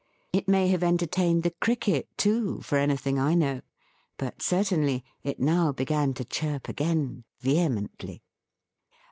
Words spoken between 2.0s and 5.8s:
too, for anything I know; but, certainly, it now